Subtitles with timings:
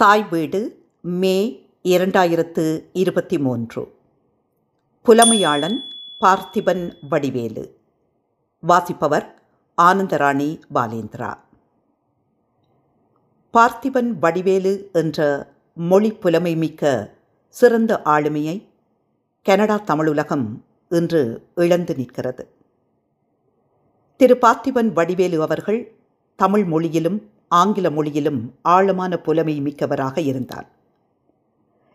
[0.00, 0.58] தாய் வீடு
[1.00, 1.36] மே
[1.82, 3.82] இரண்டாயிரத்து இருபத்தி மூன்று
[5.06, 5.78] புலமையாளன்
[6.20, 7.64] பார்த்திபன் வடிவேலு.
[8.60, 9.42] வாசிப்பவர்
[9.82, 11.30] ஆனந்தராணி பாலேந்திரா.
[13.54, 17.14] பார்த்திபன் வடிவேலு என்ற மொழி புலமை மிக்க
[17.48, 18.56] சிறந்த ஆளுமையை
[19.42, 20.46] கனடா தமிழுலகம்
[20.88, 21.22] இன்று
[21.54, 22.48] இழந்து நிற்கிறது.
[24.16, 25.80] திரு பார்த்திபன் வடிவேலு அவர்கள்
[26.36, 27.18] தமிழ் மொழியிலும்
[27.48, 30.68] ஆங்கில மொழியிலும் ஆழமான புலமை மிக்கவராக இருந்தார்.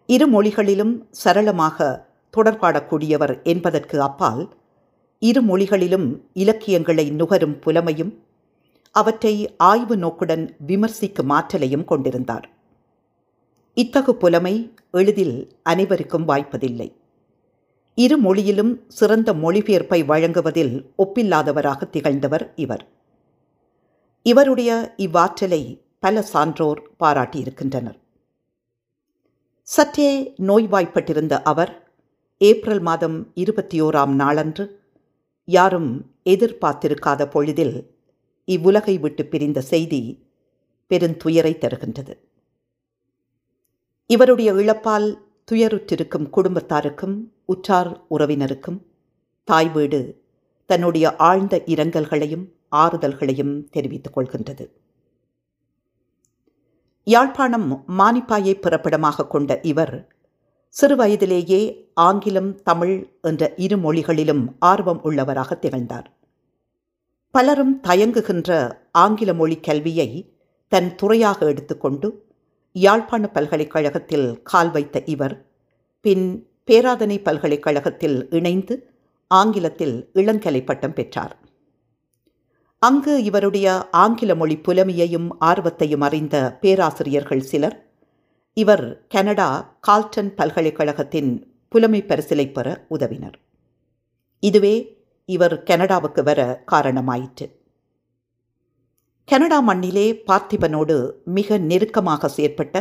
[0.08, 2.08] இரு மொழிகளிலும் சரளமாக
[2.38, 4.50] தொடர்பாடக்கூடியவர் என்பதற்கு அப்பால்
[5.20, 8.14] இரு மொழிகளிலும் இலக்கியங்களை நுகரும் புலமையும்
[8.92, 12.50] அவற்றை ஆய்வு நோக்குடன் விமர்சிக்கும் ஆற்றலையும் கொண்டிருந்தார்.
[13.74, 16.94] இத்தகு புலமை எளிதில் அனைவருக்கும் வாய்ப்பதில்லை.
[17.96, 22.88] இரு மொழியிலும் சிறந்த மொழிபெயர்ப்பை வழங்குவதில் ஒப்பில்லாதவராக திகழ்ந்தவர் இவர்.
[24.26, 27.98] இவருடைய இவ்வாற்றலை பல சான்றோர் பாராட்டியிருக்கின்றனர்.
[29.62, 31.92] சற்றே நோய்வாய்ப்பட்டிருந்த அவர்
[32.38, 34.82] ஏப்ரல் மாதம் இருபத்தி ஓராம் நாளன்று
[35.46, 37.96] யாரும் எதிர்பார்த்திருக்காத பொழுதில்
[38.46, 40.28] இவ்வுலகை விட்டு பிரிந்த செய்தி
[40.90, 42.14] பெருந்துயரை தருகின்றது.
[44.08, 45.18] இவருடைய இழப்பால்
[45.52, 48.80] துயருற்றிருக்கும் குடும்பத்தாருக்கும் உற்றார் உறவினருக்கும்
[49.44, 50.24] தாய் வீடு
[50.66, 52.46] தன்னுடைய ஆழ்ந்த இரங்கல்களையும்
[52.82, 54.66] ஆறுதல்களையும் தெரிவித்துக் கொள்கின்றது.
[57.04, 59.96] யாழ்ப்பாணம் மானிப்பாயை பிறப்பிடமாக கொண்ட இவர்
[60.82, 61.62] சிறுவயதிலேயே
[61.94, 66.08] ஆங்கிலம் தமிழ் என்ற இரு மொழிகளிலும் ஆர்வம் உள்ளவராக திகழ்ந்தார்.
[67.32, 68.50] பலரும் தயங்குகின்ற
[68.92, 70.10] ஆங்கில மொழி கல்வியை
[70.68, 72.08] தன் துறையாக எடுத்துக்கொண்டு
[72.72, 75.36] யாழ்ப்பாண பல்கலைக்கழகத்தில் கால் வைத்த இவர்
[76.02, 76.26] பின்
[76.68, 78.76] பேராதனை பல்கலைக்கழகத்தில் இணைந்து
[79.28, 81.34] ஆங்கிலத்தில் இளங்கலை பட்டம் பெற்றார்.
[82.86, 87.76] அங்கு இவருடைய ஆங்கில மொழி புலமையையும் ஆர்வத்தையும் அறிந்த பேராசிரியர்கள் சிலர்.
[88.58, 91.32] இவர் கனடா கால்டன் பல்கலைக்கழகத்தின்
[91.70, 93.38] புலமை பரிசிலை பெற உதவினர்.
[94.44, 94.76] இதுவே
[95.30, 97.48] இவர் கனடாவுக்கு வர காரணமாயிற்று.
[99.30, 102.78] கனடா மண்ணிலே பார்த்திபனோடு மிக நெருக்கமாக செயற்பட்ட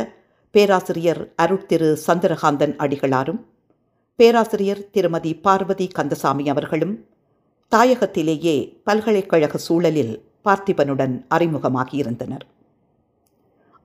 [0.55, 3.41] பேராசிரியர் அருட்திரு சந்திரகாந்தன் அடிகளாரும்
[4.19, 6.93] பேராசிரியர் திருமதி பார்வதி கந்தசாமி அவர்களும்
[7.71, 12.41] தாயகத்திலேயே பல்கலைக்கழக சூழலில் பார்த்திபனுடன் அறிமுகமாகியிருந்தனர்.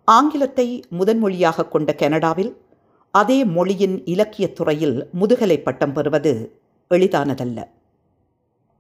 [0.04, 2.56] ஆங்கிலத்தை முதன்மொழியாக கொண்ட கனடாவில்
[3.10, 7.64] அதே மொழியின் இலக்கியத் துறையில் முதுகலை பட்டம் பெறுவது எளிதானதல்ல.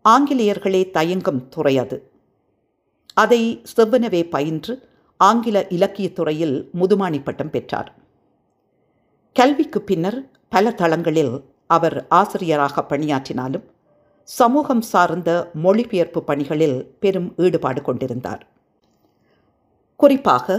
[0.08, 2.10] ஆங்கிலேயர்களே தயங்கும் துறை அது.
[3.14, 7.94] அதை செவ்வனவே பயின்று ஆங்கில இலக்கியத் துறையில் முதுமானி பட்டம் பெற்றார்.
[9.34, 13.64] கல்விக்கு பின்னர் பல தளங்களில் அவர் ஆசிரியராக பணியாற்றினாலும்
[14.28, 18.46] சமூகம் சார்ந்த மொழிபெயர்ப்பு பணிகளில் பெரும் ஈடுபாடு கொண்டிருந்தார்.
[19.96, 20.56] குறிப்பாக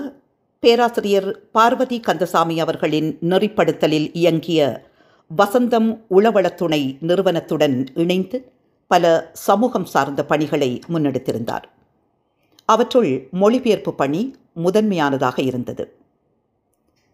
[0.60, 4.88] பேராசிரியர் பார்வதி கந்தசாமி அவர்களின் நெறிப்படுத்தலில் இயங்கிய
[5.38, 8.52] வசந்தம் உளவளத்துணை நிறுவனத்துடன் இணைந்து
[8.88, 11.64] பல சமூகம் சார்ந்த பணிகளை முன்னெடுத்திருந்தார்.
[12.66, 15.98] அவற்றுள் மொழிபெயர்ப்பு பணி முதன்மையானதாக இருந்தது.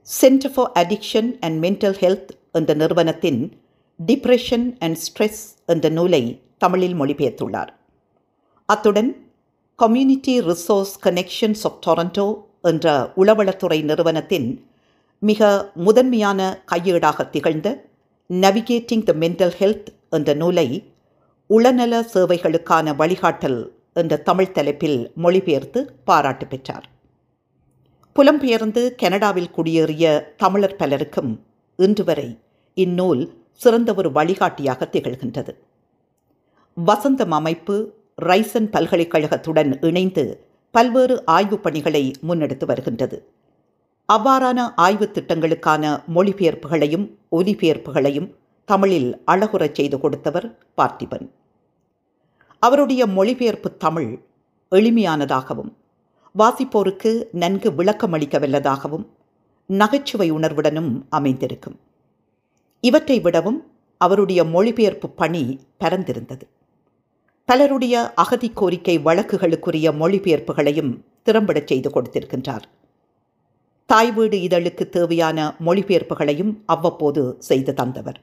[0.01, 3.59] Centre for addiction and mental health என்ற நிறுவனத்தின்
[4.05, 7.67] டிப்ரெஷன் அண்ட் ஸ்ட்ரெஸ் என்ற நூலை தமிழில் மொழிபெயர்த்துள்ளார்.
[8.65, 9.29] அத்துடன்
[9.75, 12.27] community resource connections of Toronto
[12.61, 14.65] என்ற உளவளத்துறை நிறுவனத்தின்
[15.19, 17.85] மிக முதன்மையான கையேடாக திகழ்ந்த
[18.29, 20.93] நவிகேட்டிங் த மென்டல் ஹெல்த் என்ற நூலை
[21.49, 26.89] உளநல சேவைகளுக்கான வழிகாட்டல் என்ற தமிழ் தலைப்பில் மொழிபெயர்த்து பாராட்டு பெற்றார்.
[28.15, 31.45] புலம்பெயர்ந்து கனடாவில் குடியேறிய தமிழர் பலருக்கும்
[31.75, 32.39] இன்று வரை
[32.73, 35.53] இந்நூல் சிறந்த ஒரு வழிகாட்டியாக திகழ்கின்றது.
[36.83, 43.25] வசந்தம் அமைப்பு ரைசன் பல்கலைக்கழகத்துடன் இணைந்து பல்வேறு ஆய்வுப் பணிகளை முன்னெடுத்து வருகின்றது.
[44.13, 51.29] அவ்வாறான ஆய்வுத் திட்டங்களுக்கான மொழிபெயர்ப்புகளையும் ஒலிபெயர்ப்புகளையும் தமிழில் அழகுறச் செய்து கொடுத்தவர் பார்த்திபன்.
[52.59, 54.19] அவருடைய மொழிபெயர்ப்பு தமிழ்
[54.71, 55.73] எளிமையானதாகவும்
[56.39, 59.05] வாசிப்போருக்கு நன்கு விளக்கமளிக்க வல்லதாகவும்
[59.65, 61.79] நகைச்சுவை உணர்வுடனும் அமைந்திருக்கும்.
[62.81, 66.54] இவற்றை விடவும் அவருடைய மொழிபெயர்ப்பு பணி பரந்திருந்தது.
[67.45, 72.63] பலருடைய அகதி கோரிக்கை வழக்குகளுக்குரிய மொழிபெயர்ப்புகளையும் திறம்படச் செய்து கொடுத்திருக்கின்றார்.
[73.85, 78.21] தாய் வீடு இதழுக்கு தேவையான மொழிபெயர்ப்புகளையும் அவ்வப்போது செய்து தந்தவர்.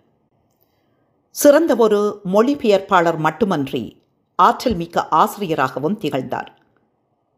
[1.31, 4.03] சிறந்த ஒரு மொழிபெயர்ப்பாளர் மட்டுமன்றி
[4.35, 6.59] ஆற்றல் மிக்க ஆசிரியராகவும் திகழ்ந்தார்.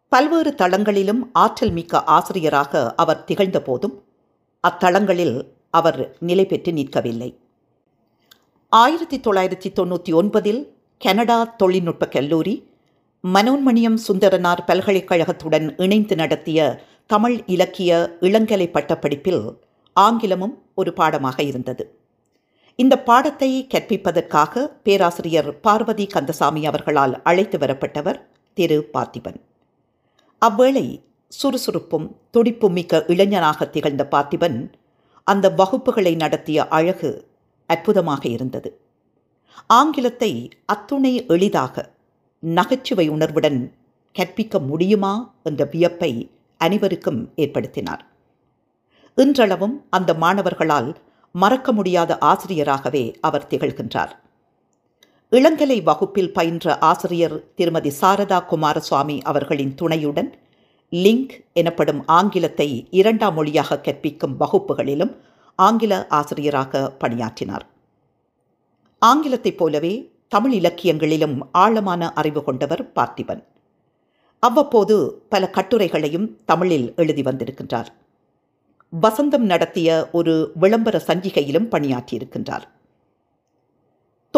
[0.09, 4.05] பல்வேறு தளங்களிலும் ஆற்றல் மிக்க ஆசிரியராக அவர் திகழ்ந்த போதும்
[4.69, 7.39] அத்தளங்களில் அவர் நிலை பெற்று நிற்கவில்லை.
[8.69, 10.74] ஆயிரத்தி தொள்ளாயிரத்தி தொண்ணூற்றி ஒன்பதில்
[11.05, 12.53] கனடா தொழில்நுட்ப கல்லூரி
[13.25, 16.59] மனோன்மணியம் சுந்தரனார் பல்கலைக்கழகத்துடன் இணைந்து நடத்திய
[17.07, 19.43] தமிழ் இலக்கிய இளங்கலை பட்டப்படிப்பில்
[19.93, 21.85] ஆங்கிலமும் ஒரு பாடமாக இருந்தது.
[22.77, 28.21] இந்த பாடத்தை கற்பிப்பதற்காக பேராசிரியர் பார்வதி கந்தசாமி அவர்களால் அழைத்து வரப்பட்டவர்
[28.55, 28.89] திரு.
[28.93, 29.39] பார்த்திபன்.
[30.39, 30.87] அவ்வேளை
[31.33, 34.59] சுறுசுறுப்பும் துடிப்பும் மிக்க இளைஞனாக திகழ்ந்த பார்த்திபன்
[35.27, 37.13] அந்த வகுப்புகளை நடத்திய அழகு
[37.67, 38.71] அற்புதமாக இருந்தது.
[39.67, 41.93] ஆங்கிலத்தை அத்துணை எளிதாக
[42.39, 43.75] நகைச்சுவை உணர்வுடன்
[44.13, 48.03] கற்பிக்க முடியுமா என்ற வியப்பை அனைவருக்கும் ஏற்படுத்தினார்.
[49.15, 50.97] இன்றளவும் அந்த மாணவர்களால்
[51.33, 54.13] மறக்க முடியாத ஆசிரியராகவே அவர் திகழ்கின்றார்.
[55.33, 60.35] இளங்கலை வகுப்பில் பயின்ற ஆசிரியர் திருமதி சாரதா குமாரசுவாமி அவர்களின் துணையுடன்
[60.93, 65.17] லிங்க் எனப்படும் ஆங்கிலத்தை இரண்டாம் மொழியாக கற்பிக்கும் வகுப்புகளிலும்
[65.55, 67.67] ஆங்கில ஆசிரியராக பணியாற்றினார்.
[69.05, 73.45] ஆங்கிலத்தைப் போலவே தமிழ் இலக்கியங்களிலும் ஆழமான அறிவு கொண்டவர் பார்த்திபன்.
[74.39, 77.87] அவ்வப்போது பல கட்டுரைகளையும் தமிழில் எழுதி வந்திருக்கின்றார்.
[79.03, 82.63] வசந்தம் நடத்திய ஒரு விளம்பர சஞ்சிகையிலும் பணியாற்றியிருக்கின்றார்.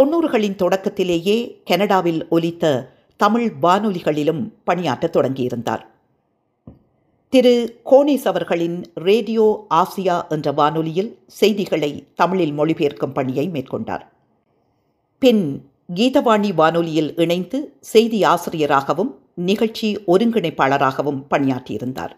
[0.00, 5.86] தொன்னூறுகளின் தொடக்கத்திலேயே கனடாவில் ஒலித்த தமிழ் வானொலிகளிலும் பணியாற்றத் தொடங்கியிருந்தார்.
[7.28, 7.80] திரு.
[7.84, 14.14] கோனேஸ் அவர்களின் ரேடியோ ஆசியா என்ற வானொலியில் செய்திகளை தமிழில் மொழிபெயர்க்கும் பணியை மேற்கொண்டார்.
[15.18, 22.10] பின் கீதவாணி வானொலியில் இணைந்து செய்தி ஆசிரியராகவும் நிகழ்ச்சி ஒருங்கிணைப்பாளராகவும் பணியாற்றியிருந்தார்.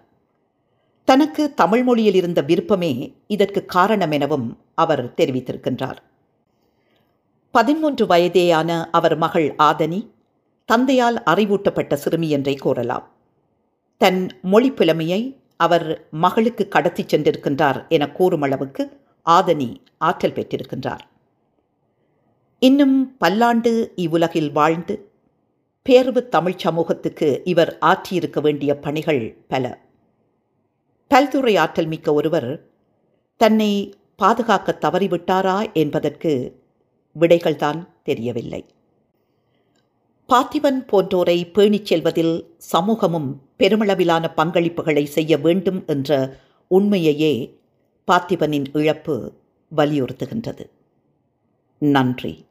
[1.04, 5.96] தனக்கு தமிழ் மொழியில் இருந்த விருப்பமே இதற்கு காரணம் எனவும் அவர் தெரிவித்திருக்கின்றார்.
[7.50, 10.10] பதிமூன்று வயதேயான அவர் மகள் ஆதனி
[10.64, 13.08] தந்தையால் அறிவூட்டப்பட்ட சிறுமி என்றே கூறலாம்.
[13.96, 21.04] தன் மொழி புலமையை அவர் மகளுக்கு கடத்தி சென்றிருக்கின்றார் என கூறும் அளவுக்கு ஆதனி ஆற்றல் பெற்றிருக்கின்றார்.
[22.60, 25.10] இன்னும் பல்லாண்டு இவ்வுலகில் வாழ்ந்து
[25.88, 29.78] பேர்வு தமிழ் சமூகத்துக்கு இவர் ஆற்றியிருக்க வேண்டிய பணிகள் பல.
[31.10, 32.66] பல்துறை ஆற்றல் மிக்க ஒருவர்
[33.36, 36.62] தன்னை பாதுகாக்க தவறிவிட்டாரா என்பதற்கு
[37.20, 38.66] விடைகள்தான் தெரியவில்லை.
[40.28, 46.36] பார்த்திபன் போன்றோரை பேணிச் செல்வதில் சமூகமும் பெருமளவிலான பங்களிப்புகளை செய்ய வேண்டும் என்ற
[46.68, 47.58] உண்மையையே
[48.06, 49.32] பார்த்திபனின் இழப்பு
[49.76, 50.70] வலியுறுத்துகின்றது.
[51.78, 52.46] நன்றி.